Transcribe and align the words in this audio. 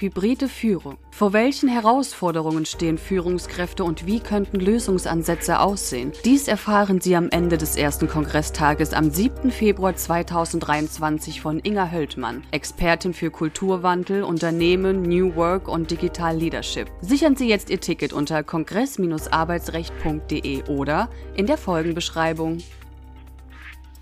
Hybride 0.00 0.48
Führung. 0.48 0.96
Vor 1.10 1.32
welchen 1.32 1.68
Herausforderungen 1.68 2.66
stehen 2.66 2.98
Führungskräfte 2.98 3.82
und 3.82 4.06
wie 4.06 4.20
könnten 4.20 4.60
Lösungsansätze 4.60 5.58
aussehen? 5.58 6.12
Dies 6.24 6.46
erfahren 6.46 7.00
Sie 7.00 7.16
am 7.16 7.28
Ende 7.30 7.58
des 7.58 7.76
ersten 7.76 8.06
Kongresstages 8.06 8.92
am 8.92 9.10
7. 9.10 9.50
Februar 9.50 9.96
2023 9.96 11.40
von 11.40 11.58
Inga 11.60 11.90
Höldmann, 11.90 12.44
Expertin 12.52 13.12
für 13.12 13.32
Kulturwandel, 13.32 14.22
Unternehmen, 14.22 15.02
New 15.02 15.34
Work 15.34 15.66
und 15.66 15.90
Digital 15.90 16.36
Leadership. 16.36 16.88
Sichern 17.00 17.34
Sie 17.34 17.48
jetzt 17.48 17.68
Ihr 17.68 17.80
Ticket 17.80 18.12
unter 18.12 18.44
kongress-arbeitsrecht.de 18.44 20.68
oder 20.68 21.10
in 21.34 21.46
der 21.46 21.58
Folgenbeschreibung. 21.58 22.58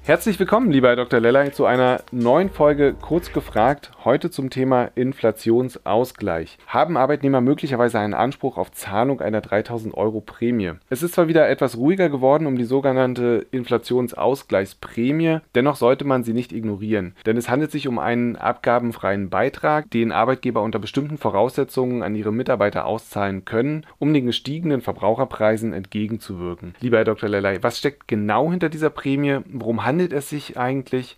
Herzlich 0.07 0.39
willkommen, 0.39 0.71
lieber 0.71 0.87
Herr 0.87 0.95
Dr. 0.95 1.19
Lellay, 1.19 1.51
zu 1.51 1.67
einer 1.67 2.01
neuen 2.13 2.49
Folge 2.49 2.95
Kurz 2.95 3.33
gefragt, 3.33 3.91
heute 4.05 4.31
zum 4.31 4.51
Thema 4.51 4.85
Inflationsausgleich. 4.95 6.59
Haben 6.69 6.97
Arbeitnehmer 6.97 7.41
möglicherweise 7.41 7.99
einen 7.99 8.15
Anspruch 8.15 8.57
auf 8.57 8.71
Zahlung 8.71 9.21
einer 9.21 9.41
3000 9.41 9.95
Euro 9.95 10.21
Prämie? 10.21 10.75
Es 10.91 11.03
ist 11.03 11.15
zwar 11.15 11.27
wieder 11.27 11.49
etwas 11.49 11.77
ruhiger 11.77 12.09
geworden 12.09 12.47
um 12.47 12.57
die 12.57 12.63
sogenannte 12.63 13.49
Inflationsausgleichsprämie, 13.51 15.39
dennoch 15.57 15.75
sollte 15.75 16.05
man 16.05 16.23
sie 16.23 16.35
nicht 16.35 16.53
ignorieren, 16.53 17.17
denn 17.27 17.37
es 17.37 17.49
handelt 17.49 17.73
sich 17.73 17.89
um 17.89 17.99
einen 17.99 18.37
abgabenfreien 18.37 19.29
Beitrag, 19.29 19.91
den 19.91 20.13
Arbeitgeber 20.13 20.63
unter 20.63 20.79
bestimmten 20.79 21.19
Voraussetzungen 21.19 22.05
an 22.05 22.15
ihre 22.15 22.33
Mitarbeiter 22.33 22.87
auszahlen 22.87 23.45
können, 23.45 23.85
um 23.99 24.15
den 24.15 24.27
gestiegenen 24.27 24.83
Verbraucherpreisen 24.83 25.73
entgegenzuwirken. 25.73 26.77
Lieber 26.81 26.99
Herr 26.99 27.05
Dr. 27.05 27.29
Lellay, 27.29 27.59
was 27.63 27.79
steckt 27.79 28.07
genau 28.07 28.53
hinter 28.53 28.69
dieser 28.69 28.91
Prämie? 28.91 29.41
Worum 29.47 29.85
handelt 29.85 29.96
handelt 29.97 30.13
es 30.13 30.29
sich 30.29 30.59
eigentlich 30.59 31.17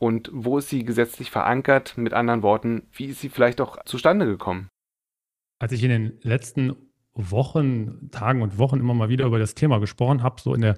und 0.00 0.30
wo 0.32 0.58
ist 0.58 0.68
sie 0.68 0.84
gesetzlich 0.84 1.30
verankert? 1.30 1.96
Mit 1.96 2.12
anderen 2.12 2.42
Worten, 2.42 2.88
wie 2.92 3.04
ist 3.04 3.20
sie 3.20 3.28
vielleicht 3.28 3.60
auch 3.60 3.84
zustande 3.84 4.26
gekommen? 4.26 4.68
Als 5.60 5.70
ich 5.70 5.84
in 5.84 5.90
den 5.90 6.18
letzten 6.22 6.74
Wochen, 7.14 8.10
Tagen 8.10 8.42
und 8.42 8.58
Wochen 8.58 8.80
immer 8.80 8.94
mal 8.94 9.08
wieder 9.08 9.26
über 9.26 9.38
das 9.38 9.54
Thema 9.54 9.78
gesprochen 9.78 10.24
habe, 10.24 10.40
so 10.40 10.54
in 10.54 10.62
der 10.62 10.76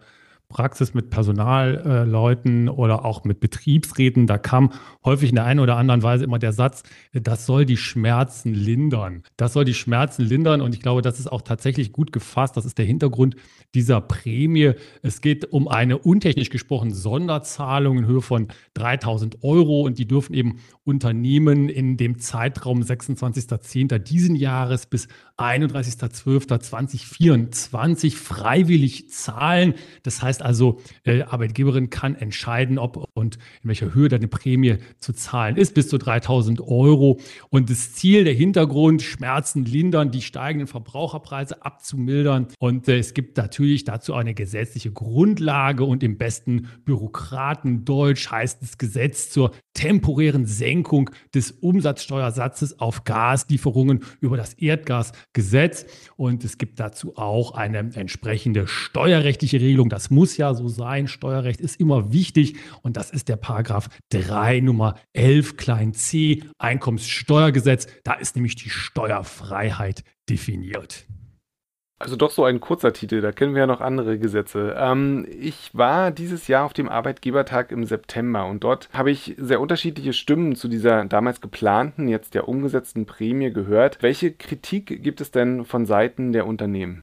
Praxis 0.48 0.94
mit 0.94 1.10
Personalleuten 1.10 2.70
oder 2.70 3.04
auch 3.04 3.24
mit 3.24 3.38
Betriebsräten, 3.38 4.26
da 4.26 4.38
kam 4.38 4.72
häufig 5.04 5.28
in 5.28 5.34
der 5.34 5.44
einen 5.44 5.60
oder 5.60 5.76
anderen 5.76 6.02
Weise 6.02 6.24
immer 6.24 6.38
der 6.38 6.52
Satz, 6.52 6.84
das 7.12 7.44
soll 7.44 7.66
die 7.66 7.76
Schmerzen 7.76 8.54
lindern. 8.54 9.24
Das 9.36 9.52
soll 9.52 9.66
die 9.66 9.74
Schmerzen 9.74 10.22
lindern 10.22 10.62
und 10.62 10.74
ich 10.74 10.80
glaube, 10.80 11.02
das 11.02 11.20
ist 11.20 11.30
auch 11.30 11.42
tatsächlich 11.42 11.92
gut 11.92 12.12
gefasst. 12.12 12.56
Das 12.56 12.64
ist 12.64 12.78
der 12.78 12.86
Hintergrund 12.86 13.36
dieser 13.74 14.00
Prämie. 14.00 14.72
Es 15.02 15.20
geht 15.20 15.52
um 15.52 15.68
eine 15.68 15.98
untechnisch 15.98 16.48
gesprochen 16.48 16.94
Sonderzahlung 16.94 17.98
in 17.98 18.06
Höhe 18.06 18.22
von 18.22 18.48
3000 18.74 19.44
Euro 19.44 19.82
und 19.82 19.98
die 19.98 20.08
dürfen 20.08 20.32
eben 20.32 20.60
Unternehmen 20.84 21.68
in 21.68 21.98
dem 21.98 22.18
Zeitraum 22.18 22.80
26.10. 22.80 23.98
diesen 23.98 24.34
Jahres 24.34 24.86
bis 24.86 25.08
31.12.2024 25.36 28.16
freiwillig 28.16 29.10
zahlen. 29.10 29.74
Das 30.02 30.22
heißt 30.22 30.37
also, 30.42 30.80
der 31.04 31.32
Arbeitgeberin 31.32 31.90
kann 31.90 32.14
entscheiden, 32.14 32.78
ob 32.78 33.08
und 33.14 33.36
in 33.62 33.68
welcher 33.68 33.94
Höhe 33.94 34.08
deine 34.08 34.28
Prämie 34.28 34.76
zu 34.98 35.12
zahlen 35.12 35.56
ist, 35.56 35.74
bis 35.74 35.88
zu 35.88 35.98
3000 35.98 36.60
Euro. 36.60 37.20
Und 37.50 37.70
das 37.70 37.94
Ziel, 37.94 38.24
der 38.24 38.34
Hintergrund, 38.34 39.02
Schmerzen 39.02 39.64
lindern, 39.64 40.10
die 40.10 40.22
steigenden 40.22 40.66
Verbraucherpreise 40.66 41.64
abzumildern. 41.64 42.48
Und 42.58 42.88
äh, 42.88 42.98
es 42.98 43.14
gibt 43.14 43.36
natürlich 43.36 43.84
dazu 43.84 44.14
eine 44.14 44.34
gesetzliche 44.34 44.92
Grundlage 44.92 45.84
und 45.84 46.02
im 46.02 46.18
besten 46.18 46.68
Bürokratendeutsch 46.84 48.30
heißt 48.30 48.62
das 48.62 48.78
Gesetz 48.78 49.30
zur 49.30 49.52
temporären 49.74 50.46
Senkung 50.46 51.10
des 51.34 51.52
Umsatzsteuersatzes 51.52 52.80
auf 52.80 53.04
Gaslieferungen 53.04 54.00
über 54.20 54.36
das 54.36 54.54
Erdgasgesetz. 54.54 55.86
Und 56.16 56.44
es 56.44 56.58
gibt 56.58 56.80
dazu 56.80 57.16
auch 57.16 57.52
eine 57.52 57.78
entsprechende 57.78 58.66
steuerrechtliche 58.66 59.60
Regelung. 59.60 59.88
Das 59.88 60.10
muss 60.10 60.27
ja 60.36 60.54
so 60.54 60.68
sein. 60.68 61.08
Steuerrecht 61.08 61.60
ist 61.60 61.80
immer 61.80 62.12
wichtig. 62.12 62.56
Und 62.82 62.96
das 62.96 63.10
ist 63.10 63.28
der 63.28 63.36
Paragraph 63.36 63.88
3 64.10 64.60
Nummer 64.60 64.96
11 65.12 65.56
klein 65.56 65.94
c 65.94 66.42
Einkommenssteuergesetz. 66.58 67.86
Da 68.04 68.14
ist 68.14 68.36
nämlich 68.36 68.56
die 68.56 68.70
Steuerfreiheit 68.70 70.04
definiert. 70.28 71.06
Also 72.00 72.14
doch 72.14 72.30
so 72.30 72.44
ein 72.44 72.60
kurzer 72.60 72.92
Titel, 72.92 73.20
da 73.20 73.32
kennen 73.32 73.54
wir 73.54 73.62
ja 73.62 73.66
noch 73.66 73.80
andere 73.80 74.20
Gesetze. 74.20 74.76
Ähm, 74.78 75.26
ich 75.28 75.70
war 75.74 76.12
dieses 76.12 76.46
Jahr 76.46 76.64
auf 76.64 76.72
dem 76.72 76.88
Arbeitgebertag 76.88 77.72
im 77.72 77.84
September 77.84 78.46
und 78.46 78.62
dort 78.62 78.88
habe 78.92 79.10
ich 79.10 79.34
sehr 79.36 79.60
unterschiedliche 79.60 80.12
Stimmen 80.12 80.54
zu 80.54 80.68
dieser 80.68 81.06
damals 81.06 81.40
geplanten, 81.40 82.06
jetzt 82.06 82.34
ja 82.36 82.42
umgesetzten 82.42 83.04
Prämie 83.04 83.50
gehört. 83.50 84.00
Welche 84.00 84.32
Kritik 84.32 85.02
gibt 85.02 85.20
es 85.20 85.32
denn 85.32 85.64
von 85.64 85.86
Seiten 85.86 86.32
der 86.32 86.46
Unternehmen? 86.46 87.00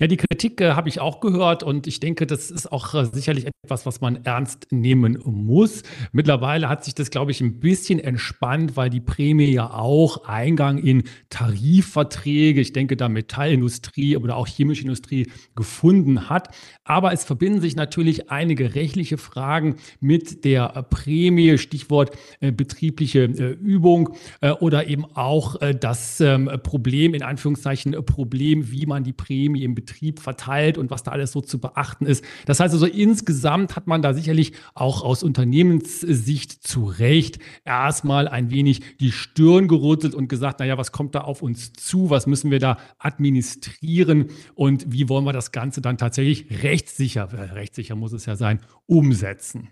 Ja, 0.00 0.06
die 0.06 0.16
Kritik 0.16 0.62
äh, 0.62 0.72
habe 0.72 0.88
ich 0.88 0.98
auch 0.98 1.20
gehört 1.20 1.62
und 1.62 1.86
ich 1.86 2.00
denke, 2.00 2.26
das 2.26 2.50
ist 2.50 2.72
auch 2.72 2.94
äh, 2.94 3.04
sicherlich 3.04 3.46
etwas, 3.62 3.84
was 3.84 4.00
man 4.00 4.24
ernst 4.24 4.68
nehmen 4.70 5.18
muss. 5.26 5.82
Mittlerweile 6.12 6.70
hat 6.70 6.86
sich 6.86 6.94
das, 6.94 7.10
glaube 7.10 7.32
ich, 7.32 7.42
ein 7.42 7.60
bisschen 7.60 7.98
entspannt, 7.98 8.78
weil 8.78 8.88
die 8.88 9.00
Prämie 9.00 9.52
ja 9.52 9.70
auch 9.70 10.24
Eingang 10.24 10.78
in 10.78 11.02
Tarifverträge, 11.28 12.62
ich 12.62 12.72
denke 12.72 12.96
da 12.96 13.10
Metallindustrie 13.10 14.16
oder 14.16 14.36
auch 14.36 14.46
chemische 14.46 14.84
Industrie 14.84 15.30
gefunden 15.54 16.30
hat. 16.30 16.48
Aber 16.84 17.12
es 17.12 17.24
verbinden 17.24 17.60
sich 17.60 17.76
natürlich 17.76 18.30
einige 18.30 18.74
rechtliche 18.74 19.18
Fragen 19.18 19.76
mit 20.00 20.46
der 20.46 20.68
Prämie, 20.88 21.58
Stichwort 21.58 22.16
äh, 22.40 22.52
betriebliche 22.52 23.24
äh, 23.24 23.50
Übung 23.50 24.16
äh, 24.40 24.52
oder 24.52 24.86
eben 24.86 25.04
auch 25.14 25.60
äh, 25.60 25.74
das 25.74 26.22
ähm, 26.22 26.50
Problem, 26.62 27.12
in 27.12 27.22
Anführungszeichen 27.22 27.92
Problem, 28.06 28.70
wie 28.70 28.86
man 28.86 29.04
die 29.04 29.12
Prämie 29.12 29.62
im 29.62 29.74
Betrieb 29.74 29.89
Betrieb 29.90 30.20
verteilt 30.20 30.78
und 30.78 30.90
was 30.90 31.02
da 31.02 31.10
alles 31.10 31.32
so 31.32 31.40
zu 31.40 31.58
beachten 31.58 32.06
ist. 32.06 32.24
Das 32.46 32.60
heißt 32.60 32.72
also, 32.72 32.86
insgesamt 32.86 33.74
hat 33.74 33.88
man 33.88 34.02
da 34.02 34.14
sicherlich 34.14 34.52
auch 34.74 35.02
aus 35.02 35.24
Unternehmenssicht 35.24 36.66
zu 36.66 36.84
Recht 36.84 37.40
erstmal 37.64 38.28
ein 38.28 38.50
wenig 38.50 38.82
die 38.98 39.10
Stirn 39.10 39.66
gerüttelt 39.66 40.14
und 40.14 40.28
gesagt, 40.28 40.60
naja, 40.60 40.78
was 40.78 40.92
kommt 40.92 41.16
da 41.16 41.22
auf 41.22 41.42
uns 41.42 41.72
zu? 41.72 42.08
Was 42.08 42.28
müssen 42.28 42.52
wir 42.52 42.60
da 42.60 42.78
administrieren? 42.98 44.28
Und 44.54 44.92
wie 44.92 45.08
wollen 45.08 45.24
wir 45.24 45.32
das 45.32 45.50
Ganze 45.50 45.80
dann 45.80 45.98
tatsächlich 45.98 46.62
rechtssicher, 46.62 47.28
rechtssicher 47.54 47.96
muss 47.96 48.12
es 48.12 48.26
ja 48.26 48.36
sein, 48.36 48.60
umsetzen? 48.86 49.68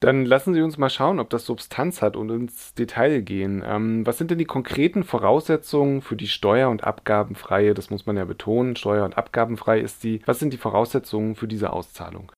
Dann 0.00 0.24
lassen 0.24 0.54
Sie 0.54 0.62
uns 0.62 0.78
mal 0.78 0.88
schauen, 0.88 1.20
ob 1.20 1.28
das 1.28 1.44
Substanz 1.44 2.00
hat 2.00 2.16
und 2.16 2.30
ins 2.30 2.72
Detail 2.72 3.20
gehen. 3.20 3.62
Ähm, 3.64 4.06
was 4.06 4.16
sind 4.16 4.30
denn 4.30 4.38
die 4.38 4.46
konkreten 4.46 5.04
Voraussetzungen 5.04 6.00
für 6.00 6.16
die 6.16 6.26
steuer- 6.26 6.70
und 6.70 6.84
abgabenfreie, 6.84 7.74
das 7.74 7.90
muss 7.90 8.06
man 8.06 8.16
ja 8.16 8.24
betonen, 8.24 8.76
steuer- 8.76 9.04
und 9.04 9.18
abgabenfrei 9.18 9.78
ist 9.78 10.02
die, 10.02 10.22
was 10.24 10.38
sind 10.38 10.54
die 10.54 10.58
Voraussetzungen 10.58 11.34
für 11.34 11.46
diese 11.46 11.74
Auszahlung? 11.74 12.32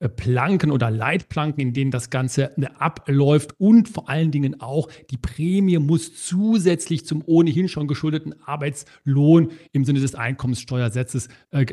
Randplanken 0.01 0.71
oder 0.71 0.89
Leitplanken, 0.89 1.61
in 1.61 1.73
denen 1.73 1.91
das 1.91 2.09
Ganze 2.09 2.51
abläuft. 2.79 3.53
Und 3.59 3.87
vor 3.89 4.09
allen 4.09 4.31
Dingen 4.31 4.59
auch 4.61 4.89
die 5.09 5.17
Prämie 5.17 5.77
muss 5.77 6.15
zusätzlich 6.25 7.05
zum 7.05 7.21
ohnehin 7.25 7.67
schon 7.67 7.87
geschuldeten 7.87 8.35
Arbeitslohn 8.43 9.51
im 9.71 9.85
Sinne 9.85 9.99
des 9.99 10.15
Einkommenssteuergesetzes 10.15 11.29
äh, 11.51 11.65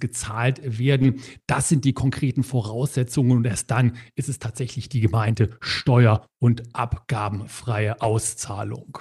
gezahlt 0.00 0.78
werden. 0.78 1.20
Das 1.46 1.68
sind 1.68 1.84
die 1.84 1.92
konkreten 1.92 2.42
Voraussetzungen 2.42 3.32
und 3.32 3.46
erst 3.46 3.70
dann 3.70 3.92
ist 4.14 4.28
es 4.28 4.38
tatsächlich 4.38 4.88
die 4.88 5.00
gemeinte 5.00 5.50
steuer- 5.60 6.26
und 6.38 6.62
abgabenfreie 6.74 8.00
Auszahlung. 8.00 8.98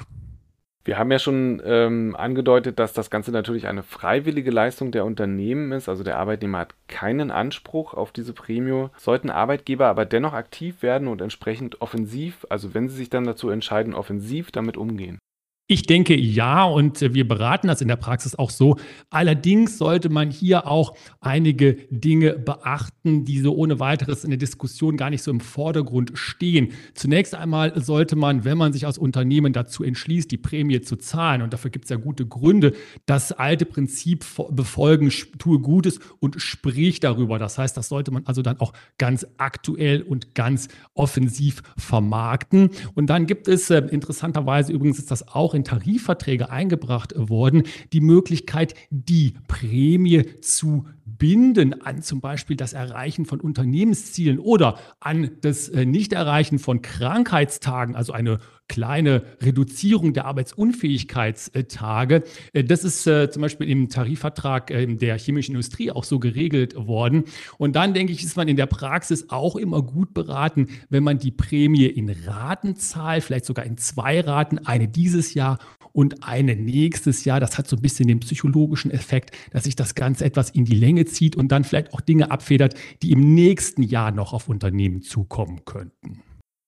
Wir 0.85 0.99
haben 0.99 1.11
ja 1.11 1.17
schon 1.17 1.63
ähm, 1.65 2.15
angedeutet, 2.15 2.77
dass 2.77 2.93
das 2.93 3.09
Ganze 3.09 3.31
natürlich 3.31 3.65
eine 3.65 3.81
freiwillige 3.81 4.51
Leistung 4.51 4.91
der 4.91 5.03
Unternehmen 5.03 5.71
ist. 5.71 5.89
Also 5.89 6.03
der 6.03 6.19
Arbeitnehmer 6.19 6.59
hat 6.59 6.75
keinen 6.87 7.31
Anspruch 7.31 7.95
auf 7.95 8.11
diese 8.11 8.33
Prämie. 8.33 8.89
Sollten 8.95 9.31
Arbeitgeber 9.31 9.87
aber 9.87 10.05
dennoch 10.05 10.33
aktiv 10.33 10.83
werden 10.83 11.07
und 11.07 11.23
entsprechend 11.23 11.81
offensiv, 11.81 12.45
also 12.49 12.75
wenn 12.75 12.87
sie 12.87 12.97
sich 12.97 13.09
dann 13.09 13.23
dazu 13.23 13.49
entscheiden, 13.49 13.95
offensiv 13.95 14.51
damit 14.51 14.77
umgehen. 14.77 15.17
Ich 15.67 15.87
denke 15.87 16.15
ja 16.15 16.63
und 16.63 17.01
wir 17.01 17.27
beraten 17.27 17.67
das 17.67 17.81
in 17.81 17.87
der 17.87 17.95
Praxis 17.95 18.35
auch 18.35 18.51
so. 18.51 18.77
Allerdings 19.09 19.79
sollte 19.79 20.09
man 20.09 20.29
hier 20.29 20.67
auch 20.67 20.95
einige 21.21 21.73
Dinge 21.89 22.33
beachten, 22.33 23.25
die 23.25 23.39
so 23.39 23.55
ohne 23.55 23.79
weiteres 23.79 24.23
in 24.23 24.29
der 24.29 24.37
Diskussion 24.37 24.95
gar 24.95 25.09
nicht 25.09 25.23
so 25.23 25.31
im 25.31 25.39
Vordergrund 25.39 26.11
stehen. 26.13 26.73
Zunächst 26.93 27.33
einmal 27.33 27.81
sollte 27.81 28.15
man, 28.15 28.45
wenn 28.45 28.59
man 28.59 28.73
sich 28.73 28.85
als 28.85 28.99
Unternehmen 28.99 29.53
dazu 29.53 29.83
entschließt, 29.83 30.29
die 30.29 30.37
Prämie 30.37 30.81
zu 30.81 30.97
zahlen, 30.97 31.41
und 31.41 31.51
dafür 31.51 31.71
gibt 31.71 31.85
es 31.85 31.89
ja 31.89 31.97
gute 31.97 32.27
Gründe, 32.27 32.73
das 33.07 33.31
alte 33.31 33.65
Prinzip 33.65 34.23
befolgen, 34.51 35.11
tue 35.39 35.59
Gutes 35.59 35.99
und 36.19 36.39
sprich 36.39 36.99
darüber. 36.99 37.39
Das 37.39 37.57
heißt, 37.57 37.75
das 37.75 37.89
sollte 37.89 38.11
man 38.11 38.27
also 38.27 38.43
dann 38.43 38.59
auch 38.59 38.73
ganz 38.99 39.25
aktuell 39.37 40.03
und 40.03 40.35
ganz 40.35 40.67
offensiv 40.93 41.63
vermarkten. 41.75 42.69
Und 42.93 43.07
dann 43.07 43.25
gibt 43.25 43.47
es 43.47 43.71
äh, 43.71 43.79
interessanterweise 43.79 44.71
übrigens 44.71 44.99
ist 44.99 45.09
das 45.09 45.27
auch 45.27 45.54
in 45.55 45.63
Tarifverträge 45.63 46.49
eingebracht 46.49 47.13
worden, 47.15 47.63
die 47.93 48.01
Möglichkeit, 48.01 48.75
die 48.89 49.33
Prämie 49.47 50.39
zu 50.41 50.85
binden 51.05 51.81
an 51.81 52.01
zum 52.01 52.19
Beispiel 52.19 52.57
das 52.57 52.73
Erreichen 52.73 53.25
von 53.25 53.39
Unternehmenszielen 53.39 54.39
oder 54.39 54.77
an 54.99 55.31
das 55.41 55.69
äh, 55.69 55.85
Nichterreichen 55.85 56.59
von 56.59 56.81
Krankheitstagen, 56.81 57.95
also 57.95 58.11
eine 58.13 58.39
kleine 58.67 59.23
Reduzierung 59.41 60.13
der 60.13 60.25
Arbeitsunfähigkeitstage. 60.25 62.23
Äh, 62.53 62.63
das 62.63 62.83
ist 62.83 63.05
äh, 63.07 63.29
zum 63.29 63.41
Beispiel 63.41 63.69
im 63.69 63.89
Tarifvertrag 63.89 64.67
der 64.67 65.17
chemischen 65.17 65.53
Industrie 65.53 65.91
auch 65.91 66.03
so 66.03 66.19
geregelt 66.19 66.75
worden. 66.75 67.25
Und 67.57 67.75
dann 67.75 67.93
denke 67.93 68.13
ich, 68.13 68.23
ist 68.23 68.37
man 68.37 68.47
in 68.47 68.55
der 68.55 68.65
Praxis 68.65 69.29
auch 69.29 69.55
immer 69.55 69.81
gut 69.81 70.13
beraten, 70.13 70.67
wenn 70.89 71.03
man 71.03 71.19
die 71.19 71.31
Prämie 71.31 71.85
in 71.85 72.09
Raten 72.09 72.75
zahlt, 72.75 73.23
vielleicht 73.23 73.45
sogar 73.45 73.65
in 73.65 73.77
zwei 73.77 74.21
Raten, 74.21 74.59
eine 74.59 74.87
dieses 74.87 75.33
Jahr 75.33 75.59
und 75.95 76.23
eine 76.23 76.55
nächstes 76.55 77.23
Jahr. 77.23 77.39
Das 77.39 77.57
hat 77.57 77.67
so 77.67 77.77
ein 77.77 77.81
bisschen 77.81 78.07
den 78.07 78.19
psychologischen 78.19 78.91
Effekt, 78.91 79.31
dass 79.51 79.63
sich 79.63 79.75
das 79.75 79.95
Ganze 79.95 80.25
etwas 80.25 80.49
in 80.49 80.65
die 80.65 80.75
Länge 80.75 81.05
zieht 81.05 81.35
und 81.35 81.51
dann 81.51 81.63
vielleicht 81.63 81.93
auch 81.93 82.01
Dinge 82.01 82.31
abfedert, 82.31 82.75
die 83.01 83.11
im 83.11 83.33
nächsten 83.33 83.81
Jahr 83.81 84.11
noch 84.11 84.33
auf 84.33 84.49
Unternehmen 84.49 85.01
zukommen 85.01 85.63
könnten. 85.65 86.21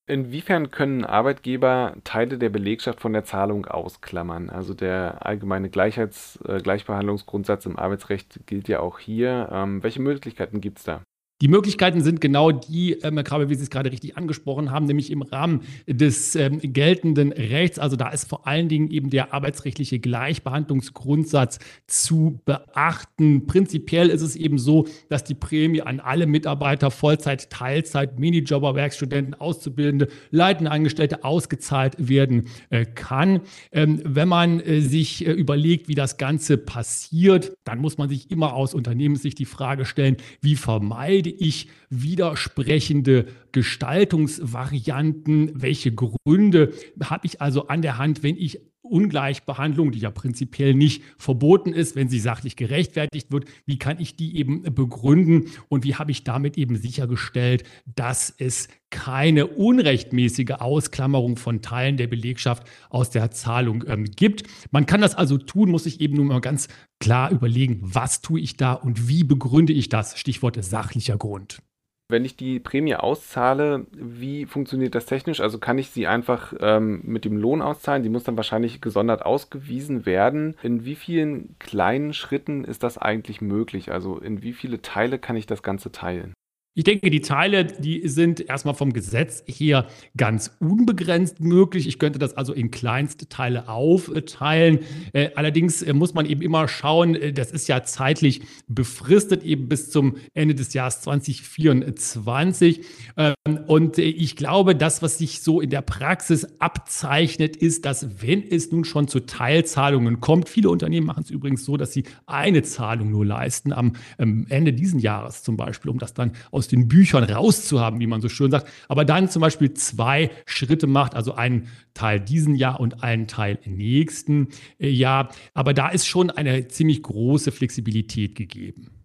Inwiefern 0.10 0.72
können 0.72 1.04
Arbeitgeber 1.04 1.98
Teile 2.06 2.38
der 2.38 2.48
Belegschaft 2.48 3.02
von 3.02 3.12
der 3.12 3.26
Zahlung 3.26 3.66
ausklammern? 3.66 4.50
Also 4.50 4.74
der 4.74 5.26
allgemeine 5.26 5.70
Gleichheits-, 5.70 6.40
äh, 6.48 6.62
Gleichbehandlungsgrundsatz 6.62 7.66
im 7.66 7.78
Arbeitsrecht 7.78 8.48
gilt 8.48 8.70
ja 8.70 8.80
auch 8.80 9.00
hier. 9.00 9.50
Ähm, 9.52 9.84
welche 9.84 10.02
Möglichkeiten 10.02 10.62
gibt 10.62 10.78
es 10.78 10.86
da? 10.86 11.04
Die 11.40 11.50
Möglichkeiten 11.50 12.02
sind 12.02 12.20
genau 12.20 12.52
die, 12.52 12.94
ähm, 13.04 13.18
gerade 13.18 13.48
wie 13.48 13.54
Sie 13.54 13.62
es 13.62 13.70
gerade 13.70 13.92
richtig 13.92 14.18
angesprochen 14.18 14.72
haben, 14.72 14.88
nämlich 14.88 15.12
im 15.12 15.22
Rahmen 15.22 15.62
des 15.86 16.36
ähm, 16.36 16.60
geltenden 16.64 17.32
Rechts. 17.32 17.78
Also 17.78 17.96
da 17.96 18.10
ist 18.10 18.28
vor 18.28 18.48
allen 18.48 18.70
Dingen 18.70 18.90
eben 18.90 19.12
der 19.12 19.36
arbeitsrechtliche 19.36 20.00
Gleichbehandlungsgrundsatz 20.00 21.60
zu 21.86 22.42
beachten. 22.46 23.46
Prinzipiell 23.46 24.10
ist 24.10 24.24
es 24.24 24.36
eben 24.36 24.58
so, 24.58 24.88
dass 25.10 25.24
die 25.24 25.36
Prämie 25.36 25.82
an 25.82 26.00
alle 26.00 26.26
Mitarbeiter 26.26 26.90
Vollzeit, 26.90 27.52
Teilzeit, 27.52 28.18
Minijobber, 28.18 28.74
Werkstudenten, 28.74 29.36
Auszubildende, 29.36 30.08
leitende 30.32 30.72
Angestellte 30.72 31.24
ausgezahlt 31.24 31.96
werden 32.00 32.48
äh, 32.72 32.86
kann. 32.86 33.42
Ähm, 33.72 34.02
wenn 34.04 34.28
man 34.28 34.60
äh, 34.60 34.82
sich 34.82 35.28
äh, 35.28 35.34
überlegt, 35.34 35.88
wie 35.88 35.96
das 35.96 36.18
Ganze 36.18 36.58
passiert, 36.58 37.56
dann 37.64 37.78
muss 37.78 38.00
man 38.00 38.10
sich 38.10 38.32
immer 38.32 38.56
aus 38.56 38.74
Unternehmenssicht 38.74 39.38
die 39.38 39.46
Frage 39.46 39.86
stellen, 39.86 40.18
wie 40.42 40.56
vermeide 40.56 41.27
entscheide 41.28 41.30
ich 41.44 41.68
widersprechende 41.90 43.26
Gestaltungsvarianten? 43.52 45.62
Welche 45.62 45.94
Gründe 45.94 46.74
habe 47.02 47.26
ich 47.26 47.42
also 47.42 47.68
an 47.68 47.82
der 47.82 47.98
Hand, 47.98 48.24
wenn 48.24 48.38
ich 48.38 48.62
Ungleichbehandlung, 48.90 49.92
die 49.92 50.00
ja 50.00 50.12
prinzipiell 50.12 50.74
nicht 50.74 51.04
verboten 51.18 51.74
ist, 51.74 51.96
wenn 51.96 52.10
sie 52.10 52.20
sachlich 52.20 52.56
gerechtfertigt 52.56 53.32
wird, 53.32 53.46
wie 53.66 53.78
kann 53.78 54.00
ich 54.00 54.16
die 54.16 54.38
eben 54.38 54.64
begründen 54.64 55.52
und 55.70 55.84
wie 55.84 55.96
habe 55.96 56.12
ich 56.12 56.24
damit 56.24 56.58
eben 56.58 56.76
sichergestellt, 56.76 57.64
dass 57.96 58.34
es 58.38 58.68
keine 58.90 59.48
unrechtmäßige 59.48 60.52
Ausklammerung 60.60 61.36
von 61.36 61.62
Teilen 61.62 61.98
der 61.98 62.08
Belegschaft 62.08 62.64
aus 62.90 63.10
der 63.10 63.32
Zahlung 63.32 63.84
ähm, 63.88 64.06
gibt. 64.06 64.44
Man 64.72 64.86
kann 64.86 65.02
das 65.02 65.16
also 65.16 65.38
tun, 65.38 65.70
muss 65.70 65.86
ich 65.86 66.00
eben 66.00 66.16
nur 66.16 66.26
mal 66.26 66.42
ganz 66.42 66.68
klar 67.00 67.32
überlegen, 67.32 67.80
was 67.82 68.22
tue 68.22 68.40
ich 68.40 68.56
da 68.58 68.74
und 68.74 69.08
wie 69.10 69.24
begründe 69.24 69.74
ich 69.74 69.90
das? 69.90 70.18
Stichwort 70.18 70.64
sachlicher 70.64 71.18
Grund. 71.18 71.62
Wenn 72.10 72.24
ich 72.24 72.38
die 72.38 72.62
Prämie 72.62 72.96
auszahle, 72.96 73.86
wie 73.92 74.46
funktioniert 74.46 74.96
das 74.96 75.06
technisch? 75.06 75.42
Also 75.42 75.60
kann 75.60 75.78
ich 75.78 75.90
sie 75.90 76.08
einfach 76.08 76.54
ähm, 76.62 77.02
mit 77.04 77.26
dem 77.26 77.36
Lohn 77.36 77.62
auszahlen? 77.62 78.02
Die 78.02 78.10
muss 78.10 78.24
dann 78.24 78.38
wahrscheinlich 78.38 78.80
gesondert 78.80 79.26
ausgewiesen 79.26 80.06
werden. 80.06 80.56
In 80.64 80.86
wie 80.86 80.96
vielen 80.96 81.60
kleinen 81.60 82.14
Schritten 82.14 82.64
ist 82.64 82.84
das 82.84 82.98
eigentlich 82.98 83.42
möglich? 83.42 83.92
Also 83.92 84.20
in 84.20 84.42
wie 84.42 84.54
viele 84.54 84.82
Teile 84.82 85.20
kann 85.20 85.36
ich 85.36 85.48
das 85.48 85.64
Ganze 85.64 85.92
teilen? 85.92 86.34
Ich 86.78 86.84
denke, 86.84 87.10
die 87.10 87.22
Teile, 87.22 87.66
die 87.66 88.08
sind 88.08 88.40
erstmal 88.40 88.76
vom 88.76 88.94
Gesetz 88.94 89.44
her 89.48 89.88
ganz 90.16 90.56
unbegrenzt 90.60 91.40
möglich. 91.40 91.88
Ich 91.88 91.98
könnte 91.98 92.20
das 92.20 92.38
also 92.38 92.54
in 92.54 92.70
kleinste 92.70 93.28
Teile 93.28 93.68
aufteilen. 93.68 94.82
Äh, 95.12 95.32
allerdings 95.34 95.82
äh, 95.82 95.94
muss 95.94 96.14
man 96.14 96.28
eben 96.28 96.44
immer 96.44 96.68
schauen, 96.68 97.16
äh, 97.16 97.34
das 97.34 97.50
ist 97.50 97.68
ja 97.68 97.82
zeitlich 97.82 98.42
befristet, 98.68 99.42
eben 99.42 99.68
bis 99.68 99.90
zum 99.90 100.18
Ende 100.36 100.54
des 100.54 100.76
Jahres 100.76 101.02
2024. 101.02 102.82
Ähm, 103.18 103.34
und 103.56 103.98
ich 103.98 104.36
glaube, 104.36 104.76
das, 104.76 105.02
was 105.02 105.18
sich 105.18 105.42
so 105.42 105.62
in 105.62 105.72
der 105.72 105.82
Praxis 105.82 106.48
abzeichnet, 106.60 107.56
ist, 107.56 107.86
dass 107.86 108.22
wenn 108.22 108.44
es 108.44 108.72
nun 108.72 108.84
schon 108.84 109.08
zu 109.08 109.22
Teilzahlungen 109.22 110.20
kommt, 110.20 110.48
viele 110.48 110.70
Unternehmen 110.70 111.08
machen 111.08 111.24
es 111.24 111.32
übrigens 111.32 111.66
so, 111.66 111.76
dass 111.78 111.92
sie 111.92 112.04
eine 112.28 112.62
Zahlung 112.62 113.10
nur 113.10 113.26
leisten 113.26 113.74
am 113.74 113.94
Ende 114.18 114.74
dieses 114.74 115.02
Jahres 115.02 115.42
zum 115.42 115.58
Beispiel, 115.58 115.90
um 115.90 115.98
das 115.98 116.14
dann 116.14 116.34
aus 116.52 116.68
aus 116.68 116.70
den 116.70 116.88
Büchern 116.88 117.24
rauszuhaben, 117.24 118.00
wie 118.00 118.08
man 118.08 118.22
so 118.22 118.28
schön 118.28 118.52
sagt, 118.52 118.68
aber 118.90 119.06
dann 119.06 119.30
zum 119.30 119.42
Beispiel 119.42 119.74
zwei 119.74 120.30
Schritte 120.46 120.86
macht, 120.86 121.16
also 121.16 121.34
einen 121.34 121.68
Teil 121.94 122.20
diesen 122.20 122.56
Jahr 122.56 122.80
und 122.80 123.04
einen 123.04 123.28
Teil 123.28 123.58
im 123.64 123.78
nächsten 123.78 124.50
äh, 124.80 124.90
Jahr. 124.90 125.30
Aber 125.54 125.74
da 125.74 125.88
ist 125.88 126.08
schon 126.08 126.30
eine 126.30 126.68
ziemlich 126.68 127.04
große 127.04 127.52
Flexibilität 127.52 128.36
gegeben. 128.36 128.97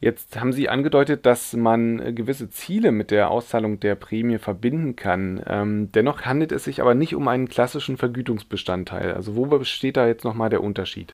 Jetzt 0.00 0.38
haben 0.38 0.52
Sie 0.52 0.68
angedeutet, 0.68 1.26
dass 1.26 1.54
man 1.54 1.98
äh, 1.98 2.12
gewisse 2.12 2.48
Ziele 2.48 2.92
mit 2.92 3.10
der 3.10 3.30
Auszahlung 3.30 3.80
der 3.80 3.96
Prämie 3.96 4.38
verbinden 4.38 4.94
kann. 4.94 5.42
Ähm, 5.44 5.90
dennoch 5.90 6.22
handelt 6.22 6.52
es 6.52 6.64
sich 6.64 6.80
aber 6.80 6.94
nicht 6.94 7.16
um 7.16 7.26
einen 7.26 7.48
klassischen 7.48 7.96
Vergütungsbestandteil. 7.96 9.12
Also 9.12 9.34
wo 9.34 9.46
besteht 9.46 9.96
da 9.96 10.06
jetzt 10.06 10.24
nochmal 10.24 10.50
der 10.50 10.62
Unterschied? 10.62 11.12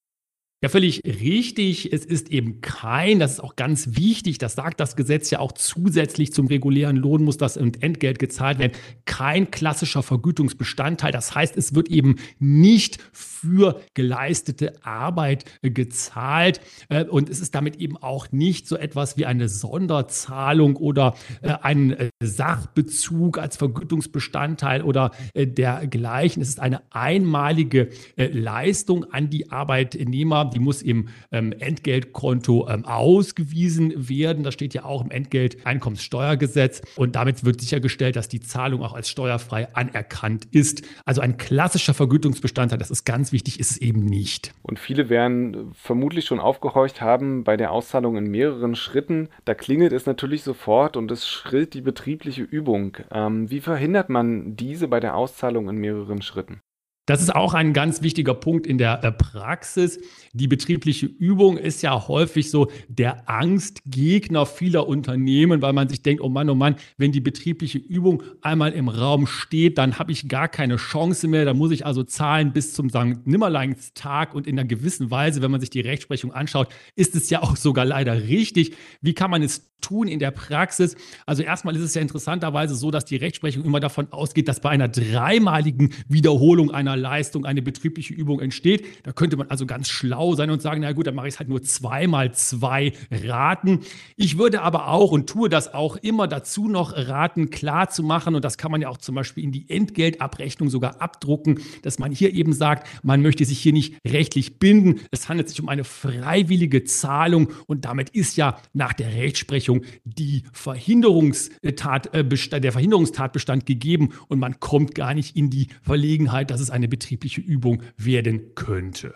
Ja, 0.65 0.71
völlig 0.71 1.03
richtig. 1.05 1.93
Es 1.93 2.07
ist 2.07 2.31
eben 2.31 2.63
kein, 2.63 3.19
das 3.19 3.33
ist 3.33 3.41
auch 3.41 3.55
ganz 3.55 3.99
wichtig, 3.99 4.39
das 4.39 4.55
sagt 4.55 4.81
das 4.81 4.97
Gesetz 4.97 5.29
ja 5.29 5.39
auch 5.39 5.53
zusätzlich 5.53 6.33
zum 6.33 6.47
regulären 6.47 6.97
Lohn 6.97 7.23
muss 7.23 7.37
das 7.37 7.59
Entgelt 7.59 8.19
gezahlt 8.19 8.59
werden, 8.59 8.73
kein 9.05 9.51
klassischer 9.51 10.03
Vergütungsbestandteil. 10.03 11.13
Das 11.13 11.35
heißt, 11.35 11.59
es 11.59 11.75
wird 11.75 11.91
eben 11.91 12.17
nicht 12.39 12.97
für 13.13 13.83
geleistete 13.93 14.73
Arbeit 14.87 15.45
gezahlt 15.61 16.63
äh, 16.89 17.05
und 17.05 17.29
es 17.29 17.41
ist 17.41 17.55
damit 17.55 17.77
eben 17.77 17.99
auch 17.99 18.33
nicht 18.33 18.67
so 18.67 18.79
etwas 18.79 19.19
wie 19.19 19.27
eine 19.27 19.51
Sonderzahlung 19.51 20.77
oder 20.77 21.15
äh, 21.43 21.53
ein 21.61 21.91
äh, 21.91 22.09
Sachbezug 22.23 23.37
als 23.37 23.59
Vergütungsbestandteil 23.59 24.81
oder 24.81 25.11
dergleichen. 25.35 26.41
Es 26.41 26.49
ist 26.49 26.61
eine 26.61 26.81
einmalige 26.91 27.91
Leistung 28.17 29.05
an 29.13 29.29
die 29.29 29.51
Arbeitnehmer 29.51 30.54
die 30.55 30.61
muss 30.61 30.83
im 30.83 31.09
ähm, 31.33 31.53
Entgeltkonto 31.53 32.69
ähm, 32.69 32.85
ausgewiesen 32.85 34.09
werden. 34.09 34.45
Das 34.45 34.55
steht 34.55 34.75
ja 34.75 34.85
auch 34.85 35.05
im 35.05 35.11
Entgelteinkommenssteuergesetz. 35.11 36.83
Und 36.97 37.17
damit 37.17 37.45
wird 37.45 37.61
sichergestellt, 37.61 38.17
dass 38.17 38.29
die 38.29 38.41
Zahlung 38.41 38.83
auch 38.83 38.95
als 38.95 39.09
steuerfrei 39.09 39.69
anerkannt 39.75 40.47
ist. 40.53 40.83
Also 41.05 41.21
ein 41.21 41.37
klassischer 41.37 41.95
Vergütungsbestandteil, 41.95 42.79
das 42.79 42.91
ist 42.91 43.05
ganz 43.05 43.33
wichtig, 43.33 43.61
ist 43.61 43.73
es 43.73 43.77
eben 43.79 44.05
nicht. 44.05 44.55
Und 44.63 44.79
viele 44.79 45.09
werden 45.09 45.73
vermutlich 45.75 46.25
schon 46.25 46.41
aufgehorcht 46.41 47.01
haben 47.01 47.45
bei 47.45 47.57
der 47.57 47.73
Auszahlung 47.73 48.17
in 48.17 48.31
mehreren 48.31 48.75
Schritten. 48.75 49.29
Da 49.45 49.55
klingelt 49.55 49.93
es 49.93 50.07
natürlich 50.07 50.43
sofort 50.43 50.97
und 50.97 51.11
es 51.11 51.29
schrillt 51.29 51.75
die 51.75 51.81
betriebliche 51.81 52.43
Übung. 52.43 52.97
Ähm, 53.11 53.51
wie 53.51 53.61
verhindert 53.61 54.09
man 54.09 54.57
diese 54.57 54.89
bei 54.89 55.01
der 55.01 55.17
Auszahlung 55.17 55.69
in 55.69 55.77
mehreren 55.77 56.23
Schritten? 56.23 56.61
Das 57.07 57.21
ist 57.21 57.35
auch 57.35 57.53
ein 57.53 57.73
ganz 57.75 58.01
wichtiger 58.01 58.35
Punkt 58.35 58.67
in 58.67 58.79
der 58.79 58.97
Praxis. 58.97 60.01
Die 60.33 60.49
betriebliche 60.49 61.07
Übung 61.07 61.59
ist 61.59 61.83
ja 61.83 62.09
häufig 62.09 62.51
so 62.51 62.71
der 62.89 63.29
Angstgegner 63.29 64.47
vieler 64.47 64.89
Unternehmen, 64.89 65.61
weil 65.61 65.75
man 65.75 65.89
sich 65.89 66.03
denkt, 66.03 66.23
oh 66.23 66.29
Mann, 66.29 66.49
oh 66.49 66.55
Mann, 66.55 66.77
wenn 66.97 67.13
die 67.13 67.21
betriebliche 67.21 67.79
Übung 67.79 68.23
einmal 68.41 68.73
im 68.73 68.89
Raum 68.89 69.27
steht, 69.27 69.77
dann 69.77 69.99
habe 69.99 70.13
ich 70.13 70.29
gar 70.29 70.49
keine 70.49 70.77
Chance 70.77 71.29
mehr. 71.29 71.45
Da 71.45 71.53
muss 71.53 71.73
ich 71.73 71.85
also 71.85 72.03
zahlen 72.05 72.53
bis 72.53 72.73
zum 72.73 72.89
St. 72.89 73.27
Nimmerleinstag 73.27 74.35
und 74.35 74.47
in 74.47 74.59
einer 74.59 74.67
gewissen 74.67 75.11
Weise, 75.11 75.43
wenn 75.43 75.51
man 75.51 75.61
sich 75.61 75.71
die 75.71 75.81
Rechtsprechung 75.81 76.33
anschaut, 76.33 76.69
ist 76.97 77.15
es 77.15 77.29
ja 77.29 77.43
auch 77.43 77.57
sogar 77.57 77.85
leider 77.85 78.15
richtig. 78.29 78.75
Wie 79.03 79.15
kann 79.15 79.31
man 79.31 79.43
es 79.43 79.74
tun 79.85 80.09
in 80.09 80.19
der 80.19 80.31
Praxis? 80.31 80.97
Also 81.27 81.43
erstmal 81.43 81.77
ist 81.77 81.83
es 81.83 81.95
ja 81.95 82.01
interessanterweise 82.01 82.75
so, 82.75 82.91
dass 82.91 83.05
die 83.05 83.17
Rechtsprechung 83.17 83.65
immer 83.65 83.81
davon 83.81 84.13
ausgeht, 84.13 84.49
dass 84.49 84.61
bei 84.61 84.71
einer 84.71 84.89
dreimaligen 84.89 85.93
Wiederholung 86.09 86.71
einer 86.71 86.97
Leistung 86.97 87.45
eine 87.45 87.63
betriebliche 87.63 88.15
Übung 88.15 88.41
entsteht. 88.41 88.87
Da 89.05 89.13
könnte 89.13 89.37
man 89.37 89.51
also 89.51 89.67
ganz 89.67 89.89
schlau 89.89 90.35
sein 90.35 90.51
und 90.51 90.63
sagen, 90.63 90.81
na 90.81 90.93
gut, 90.93 91.07
dann 91.07 91.15
mache 91.15 91.29
ich 91.29 91.35
es 91.35 91.39
halt 91.39 91.49
nur 91.49 91.63
zweimal 91.63 92.33
zwei 92.35 92.93
Raten. 93.11 93.81
Ich 94.17 94.39
würde 94.39 94.63
aber 94.63 94.89
auch 94.89 95.13
und 95.13 95.29
tue 95.29 95.49
das 95.49 95.75
auch 95.75 95.97
immer 95.97 96.29
dazu 96.29 96.69
noch 96.69 96.95
raten, 96.97 97.51
klar 97.51 97.91
zu 97.91 98.03
machen, 98.03 98.35
und 98.35 98.45
das 98.45 98.57
kann 98.59 98.71
man 98.71 98.81
ja 98.81 98.89
auch 98.89 98.99
zum 98.99 99.15
Beispiel 99.15 99.45
in 99.45 99.53
die 99.53 99.69
Entgeltabrechnung 99.69 100.71
sogar 100.71 101.01
abdrucken, 101.03 101.61
dass 101.83 101.99
man 101.99 102.13
hier 102.13 102.33
eben 102.33 102.53
sagt, 102.53 102.89
man 103.03 103.21
möchte 103.21 103.45
sich 103.45 103.59
hier 103.59 103.73
nicht 103.73 103.97
rechtlich 104.07 104.59
binden. 104.59 105.01
Es 105.11 105.29
handelt 105.29 105.49
sich 105.49 105.61
um 105.61 105.69
eine 105.69 105.85
freiwillige 105.85 106.85
Zahlung 106.85 107.49
und 107.67 107.85
damit 107.85 108.11
ist 108.11 108.37
ja 108.37 108.59
nach 108.73 108.93
der 108.93 109.13
Rechtsprechung 109.15 109.74
die 110.05 110.45
Verhinderungstat, 110.53 112.15
äh, 112.15 112.61
der 112.61 112.73
Verhinderungstatbestand 112.73 113.67
gegeben 113.67 114.11
und 114.29 114.39
man 114.39 114.61
kommt 114.61 114.95
gar 114.95 115.15
nicht 115.15 115.37
in 115.37 115.51
die 115.51 115.69
Verlegenheit, 115.83 116.51
dass 116.51 116.61
es 116.61 116.71
eine 116.71 116.89
betriebliche 116.89 117.41
Übung 117.41 117.83
werden 117.97 118.55
könnte. 118.55 119.15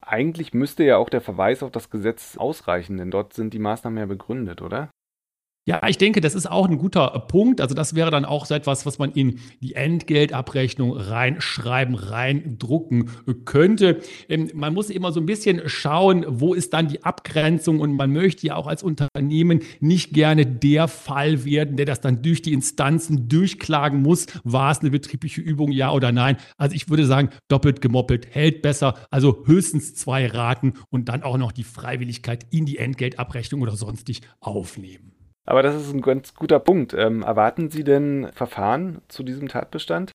Eigentlich 0.00 0.54
müsste 0.54 0.84
ja 0.84 0.96
auch 0.96 1.08
der 1.08 1.20
Verweis 1.20 1.62
auf 1.62 1.70
das 1.70 1.90
Gesetz 1.90 2.36
ausreichen, 2.36 2.96
denn 2.96 3.10
dort 3.10 3.34
sind 3.34 3.54
die 3.54 3.58
Maßnahmen 3.58 3.98
ja 3.98 4.06
begründet, 4.06 4.62
oder? 4.62 4.90
Ja, 5.70 5.80
ich 5.86 5.98
denke, 5.98 6.20
das 6.20 6.34
ist 6.34 6.50
auch 6.50 6.68
ein 6.68 6.78
guter 6.78 7.06
Punkt. 7.28 7.60
Also 7.60 7.76
das 7.76 7.94
wäre 7.94 8.10
dann 8.10 8.24
auch 8.24 8.44
so 8.44 8.54
etwas, 8.54 8.86
was 8.86 8.98
man 8.98 9.12
in 9.12 9.38
die 9.60 9.76
Entgeltabrechnung 9.76 10.96
reinschreiben, 10.96 11.94
reindrucken 11.94 13.08
könnte. 13.44 14.00
Ähm, 14.28 14.50
man 14.52 14.74
muss 14.74 14.90
immer 14.90 15.12
so 15.12 15.20
ein 15.20 15.26
bisschen 15.26 15.62
schauen, 15.66 16.24
wo 16.26 16.54
ist 16.54 16.72
dann 16.72 16.88
die 16.88 17.04
Abgrenzung 17.04 17.78
und 17.78 17.94
man 17.94 18.12
möchte 18.12 18.48
ja 18.48 18.56
auch 18.56 18.66
als 18.66 18.82
Unternehmen 18.82 19.60
nicht 19.78 20.12
gerne 20.12 20.44
der 20.44 20.88
Fall 20.88 21.44
werden, 21.44 21.76
der 21.76 21.86
das 21.86 22.00
dann 22.00 22.20
durch 22.20 22.42
die 22.42 22.52
Instanzen 22.52 23.28
durchklagen 23.28 24.02
muss. 24.02 24.26
War 24.42 24.72
es 24.72 24.80
eine 24.80 24.90
betriebliche 24.90 25.40
Übung, 25.40 25.70
ja 25.70 25.92
oder 25.92 26.10
nein? 26.10 26.36
Also 26.56 26.74
ich 26.74 26.90
würde 26.90 27.06
sagen, 27.06 27.28
doppelt 27.46 27.80
gemoppelt 27.80 28.26
hält 28.34 28.60
besser. 28.60 28.96
Also 29.12 29.44
höchstens 29.46 29.94
zwei 29.94 30.26
Raten 30.26 30.72
und 30.90 31.08
dann 31.08 31.22
auch 31.22 31.38
noch 31.38 31.52
die 31.52 31.62
Freiwilligkeit 31.62 32.44
in 32.50 32.66
die 32.66 32.78
Entgeltabrechnung 32.78 33.62
oder 33.62 33.76
sonstig 33.76 34.22
aufnehmen. 34.40 35.12
Aber 35.50 35.64
das 35.64 35.74
ist 35.74 35.92
ein 35.92 36.00
ganz 36.00 36.36
guter 36.36 36.60
Punkt. 36.60 36.94
Ähm, 36.94 37.22
erwarten 37.22 37.70
Sie 37.70 37.82
denn 37.82 38.30
Verfahren 38.32 39.02
zu 39.08 39.24
diesem 39.24 39.48
Tatbestand? 39.48 40.12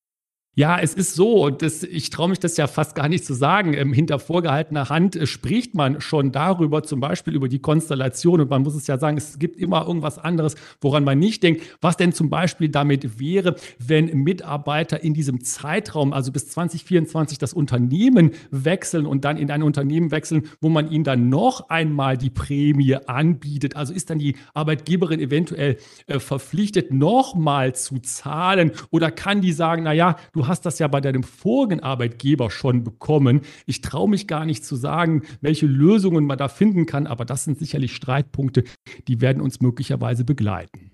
Ja, 0.57 0.79
es 0.79 0.93
ist 0.93 1.15
so, 1.15 1.43
und 1.43 1.61
das, 1.61 1.83
ich 1.83 2.11
traue 2.11 2.29
mich 2.29 2.39
das 2.39 2.55
ja 2.55 2.67
fast 2.67 2.95
gar 2.95 3.09
nicht 3.09 3.25
zu 3.25 3.33
sagen. 3.33 3.73
Ähm, 3.73 3.91
hinter 3.91 4.19
vorgehaltener 4.19 4.87
Hand 4.87 5.17
äh, 5.17 5.27
spricht 5.27 5.75
man 5.75 5.99
schon 5.99 6.31
darüber, 6.31 6.81
zum 6.81 7.01
Beispiel 7.01 7.35
über 7.35 7.49
die 7.49 7.59
Konstellation. 7.59 8.39
Und 8.39 8.49
man 8.49 8.61
muss 8.61 8.73
es 8.73 8.87
ja 8.87 8.97
sagen, 8.97 9.17
es 9.17 9.37
gibt 9.37 9.57
immer 9.57 9.85
irgendwas 9.85 10.17
anderes, 10.17 10.55
woran 10.79 11.03
man 11.03 11.19
nicht 11.19 11.43
denkt. 11.43 11.61
Was 11.81 11.97
denn 11.97 12.13
zum 12.13 12.29
Beispiel 12.29 12.69
damit 12.69 13.19
wäre, 13.19 13.57
wenn 13.79 14.05
Mitarbeiter 14.23 15.03
in 15.03 15.13
diesem 15.13 15.43
Zeitraum, 15.43 16.13
also 16.13 16.31
bis 16.31 16.47
2024, 16.47 17.37
das 17.37 17.51
Unternehmen 17.51 18.31
wechseln 18.49 19.07
und 19.07 19.25
dann 19.25 19.35
in 19.35 19.51
ein 19.51 19.61
Unternehmen 19.61 20.11
wechseln, 20.11 20.43
wo 20.61 20.69
man 20.69 20.89
ihnen 20.89 21.03
dann 21.03 21.27
noch 21.27 21.67
einmal 21.67 22.17
die 22.17 22.29
Prämie 22.29 22.95
anbietet. 23.07 23.75
Also 23.75 23.93
ist 23.93 24.09
dann 24.09 24.19
die 24.19 24.37
Arbeitgeberin 24.53 25.19
eventuell 25.19 25.75
äh, 26.07 26.19
verpflichtet, 26.19 26.93
nochmal 26.93 27.75
zu 27.75 27.99
zahlen? 27.99 28.71
Oder 28.89 29.11
kann 29.11 29.41
die 29.41 29.51
sagen, 29.51 29.83
na 29.83 29.91
ja, 29.91 30.15
du 30.45 30.49
hast 30.49 30.65
das 30.65 30.77
ja 30.77 30.87
bei 30.87 31.01
deinem 31.01 31.23
vorigen 31.23 31.79
Arbeitgeber 31.79 32.51
schon 32.51 32.83
bekommen. 32.83 33.41
Ich 33.65 33.81
traue 33.81 34.09
mich 34.09 34.27
gar 34.27 34.45
nicht 34.45 34.63
zu 34.63 34.75
sagen, 34.75 35.23
welche 35.41 35.65
Lösungen 35.65 36.25
man 36.25 36.37
da 36.37 36.47
finden 36.47 36.85
kann, 36.85 37.07
aber 37.07 37.25
das 37.25 37.43
sind 37.43 37.57
sicherlich 37.57 37.95
Streitpunkte, 37.95 38.63
die 39.07 39.21
werden 39.21 39.41
uns 39.41 39.59
möglicherweise 39.59 40.23
begleiten. 40.23 40.91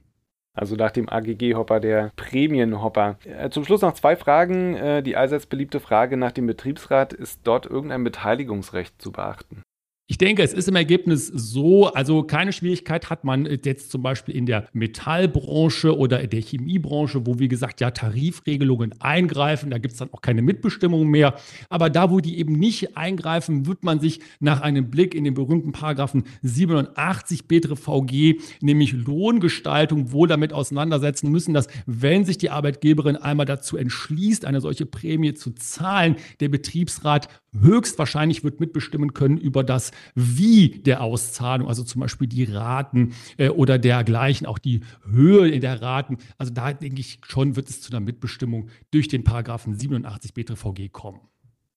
Also 0.53 0.75
nach 0.75 0.91
dem 0.91 1.09
AGG-Hopper 1.09 1.79
der 1.79 2.11
Prämienhopper. 2.15 3.17
Äh, 3.25 3.49
zum 3.49 3.63
Schluss 3.63 3.81
noch 3.81 3.93
zwei 3.93 4.17
Fragen. 4.17 4.75
Äh, 4.75 5.01
die 5.01 5.15
allseits 5.15 5.45
beliebte 5.45 5.79
Frage 5.79 6.17
nach 6.17 6.33
dem 6.33 6.45
Betriebsrat. 6.45 7.13
Ist 7.13 7.41
dort 7.45 7.65
irgendein 7.65 8.03
Beteiligungsrecht 8.03 9.01
zu 9.01 9.13
beachten? 9.13 9.63
Ich 10.11 10.17
denke, 10.17 10.43
es 10.43 10.51
ist 10.51 10.67
im 10.67 10.75
Ergebnis 10.75 11.27
so, 11.27 11.87
also 11.87 12.23
keine 12.23 12.51
Schwierigkeit 12.51 13.09
hat 13.09 13.23
man 13.23 13.47
jetzt 13.63 13.91
zum 13.91 14.03
Beispiel 14.03 14.35
in 14.35 14.45
der 14.45 14.67
Metallbranche 14.73 15.97
oder 15.97 16.19
in 16.19 16.29
der 16.29 16.41
Chemiebranche, 16.41 17.25
wo 17.25 17.39
wie 17.39 17.47
gesagt 17.47 17.79
ja 17.79 17.91
Tarifregelungen 17.91 18.93
eingreifen, 18.99 19.69
da 19.69 19.77
gibt 19.77 19.93
es 19.93 19.99
dann 19.99 20.09
auch 20.11 20.19
keine 20.19 20.41
Mitbestimmung 20.41 21.07
mehr. 21.07 21.35
Aber 21.69 21.89
da, 21.89 22.11
wo 22.11 22.19
die 22.19 22.39
eben 22.39 22.51
nicht 22.51 22.97
eingreifen, 22.97 23.67
wird 23.67 23.85
man 23.85 24.01
sich 24.01 24.19
nach 24.41 24.59
einem 24.59 24.89
Blick 24.89 25.15
in 25.15 25.23
den 25.23 25.33
berühmten 25.33 25.71
Paragraphen 25.71 26.25
87 26.41 27.47
BTRVG, 27.47 28.41
nämlich 28.59 28.91
Lohngestaltung, 28.91 30.11
wohl 30.11 30.27
damit 30.27 30.51
auseinandersetzen 30.51 31.31
müssen, 31.31 31.53
dass 31.53 31.69
wenn 31.85 32.25
sich 32.25 32.37
die 32.37 32.49
Arbeitgeberin 32.49 33.15
einmal 33.15 33.45
dazu 33.45 33.77
entschließt, 33.77 34.43
eine 34.43 34.59
solche 34.59 34.85
Prämie 34.85 35.35
zu 35.35 35.51
zahlen, 35.51 36.17
der 36.41 36.49
Betriebsrat 36.49 37.29
höchstwahrscheinlich 37.59 38.43
wird 38.43 38.59
mitbestimmen 38.59 39.13
können 39.13 39.37
über 39.37 39.63
das 39.63 39.91
Wie 40.15 40.69
der 40.69 41.01
Auszahlung, 41.01 41.67
also 41.67 41.83
zum 41.83 42.01
Beispiel 42.01 42.27
die 42.27 42.45
Raten 42.45 43.13
äh, 43.37 43.49
oder 43.49 43.77
dergleichen, 43.77 44.47
auch 44.47 44.59
die 44.59 44.81
Höhe 45.09 45.59
der 45.59 45.81
Raten. 45.81 46.17
Also 46.37 46.53
da 46.53 46.73
denke 46.73 46.99
ich 46.99 47.19
schon, 47.27 47.55
wird 47.55 47.69
es 47.69 47.81
zu 47.81 47.91
einer 47.91 47.99
Mitbestimmung 47.99 48.69
durch 48.91 49.07
den 49.07 49.23
Paragraphen 49.23 49.75
87 49.75 50.33
BTVG 50.33 50.91
kommen. 50.91 51.21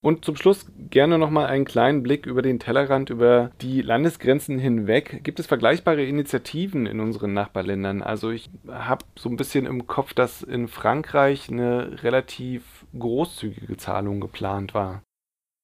Und 0.04 0.26
zum 0.26 0.36
Schluss 0.36 0.66
gerne 0.90 1.18
nochmal 1.18 1.46
einen 1.46 1.64
kleinen 1.64 2.02
Blick 2.02 2.26
über 2.26 2.42
den 2.42 2.58
Tellerrand, 2.58 3.08
über 3.08 3.52
die 3.62 3.80
Landesgrenzen 3.80 4.58
hinweg. 4.58 5.20
Gibt 5.24 5.40
es 5.40 5.46
vergleichbare 5.46 6.04
Initiativen 6.04 6.84
in 6.84 7.00
unseren 7.00 7.32
Nachbarländern? 7.32 8.02
Also 8.02 8.30
ich 8.30 8.50
habe 8.68 9.06
so 9.16 9.30
ein 9.30 9.36
bisschen 9.36 9.64
im 9.64 9.86
Kopf, 9.86 10.12
dass 10.12 10.42
in 10.42 10.68
Frankreich 10.68 11.48
eine 11.48 12.02
relativ 12.02 12.84
großzügige 12.98 13.78
Zahlung 13.78 14.20
geplant 14.20 14.74
war. 14.74 15.02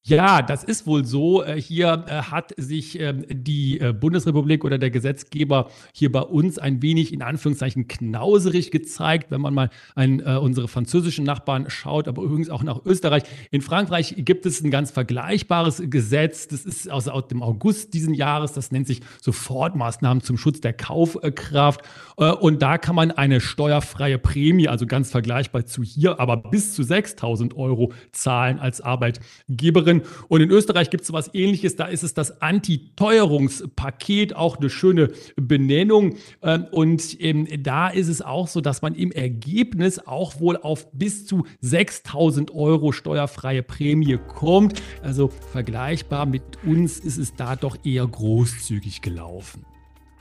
Ja, 0.03 0.41
das 0.41 0.65
ist 0.65 0.87
wohl 0.87 1.05
so. 1.05 1.45
Äh, 1.45 1.61
hier 1.61 2.07
äh, 2.09 2.23
hat 2.23 2.55
sich 2.57 2.99
ähm, 2.99 3.27
die 3.29 3.79
äh, 3.81 3.93
Bundesrepublik 3.93 4.65
oder 4.65 4.79
der 4.79 4.91
Gesetzgeber 4.91 5.71
hier 5.93 6.11
bei 6.11 6.23
uns 6.23 6.59
ein 6.59 6.81
wenig 6.81 7.13
in 7.13 7.21
Anführungszeichen 7.21 7.87
knauserig 7.87 8.71
gezeigt, 8.71 9.31
wenn 9.31 9.43
man 9.43 9.53
mal 9.53 9.71
an 9.95 10.21
unsere 10.21 10.69
französischen 10.69 11.25
Nachbarn 11.25 11.69
schaut, 11.69 12.09
aber 12.09 12.23
übrigens 12.23 12.49
auch 12.51 12.63
nach 12.63 12.85
Österreich. 12.85 13.25
In 13.51 13.61
Frankreich 13.61 14.15
gibt 14.19 14.47
es 14.47 14.63
ein 14.63 14.71
ganz 14.71 14.91
vergleichbares 14.91 15.83
Gesetz. 15.87 16.49
Das 16.49 16.65
ist 16.65 16.91
aus, 16.91 17.09
dem 17.29 17.43
August 17.43 17.93
diesen 17.95 18.15
Jahres. 18.15 18.53
Das 18.53 18.71
nennt 18.71 18.87
sich 18.87 19.01
Sofortmaßnahmen 19.21 20.23
zum 20.23 20.37
Schutz 20.37 20.61
der 20.61 20.73
Kaufkraft. 20.73 21.83
Und 22.17 22.63
da 22.63 22.79
kann 22.79 22.95
man 22.95 23.11
eine 23.11 23.41
steuerfreie 23.41 24.19
Prämie, 24.19 24.69
also 24.69 24.87
ganz 24.87 25.11
vergleichbar 25.11 25.67
zu 25.67 25.83
hier, 25.83 26.21
aber 26.21 26.37
bis 26.37 26.75
zu 26.75 26.83
6000 26.83 27.57
Euro 27.57 27.93
zahlen 28.13 28.59
als 28.59 28.81
Arbeitgeberin 28.81 29.90
drin. 29.91 30.03
Und 30.29 30.41
in 30.41 30.51
Österreich 30.51 30.91
gibt 30.91 31.05
es 31.05 31.13
was 31.13 31.35
ähnliches. 31.35 31.77
Da 31.77 31.87
ist 31.87 32.03
es 32.03 32.15
das 32.15 32.41
Anti-Teuerungspaket, 32.41 34.37
auch 34.37 34.59
eine 34.59 34.71
schöne 34.71 35.11
Benennung. 35.37 36.17
Ähm, 36.43 36.67
und 36.71 37.19
da 37.67 37.89
ist 37.89 38.09
es 38.09 38.23
auch 38.23 38.49
so, 38.49 38.61
dass 38.61 38.83
man 38.83 38.95
im 38.95 39.13
Ergebnis 39.13 39.99
auch 39.99 40.41
wohl 40.41 40.57
auf 40.57 40.91
bis 40.93 41.27
zu 41.27 41.45
6000 41.61 42.55
Euro 42.55 42.93
steuerfreie 42.93 43.63
Prämie 43.63 44.19
kommt. 44.29 44.83
Also 45.03 45.29
vergleichbar 45.29 46.27
mit 46.27 46.43
uns 46.65 46.99
ist 46.99 47.19
es 47.19 47.35
da 47.35 47.57
doch 47.57 47.77
eher 47.85 48.07
großzügig 48.07 49.03
gelaufen. 49.03 49.65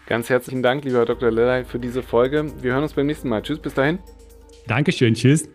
Ganz 0.07 0.29
herzlichen 0.29 0.63
Dank, 0.63 0.85
lieber 0.85 1.05
Dr. 1.05 1.29
Lellay, 1.29 1.65
für 1.65 1.77
diese 1.77 2.01
Folge. 2.01 2.51
Wir 2.61 2.73
hören 2.73 2.81
uns 2.81 2.93
beim 2.93 3.05
nächsten 3.05 3.29
Mal. 3.29 3.43
Tschüss, 3.43 3.59
bis 3.59 3.75
dahin. 3.75 3.99
Dankeschön, 4.65 5.13
tschüss. 5.13 5.47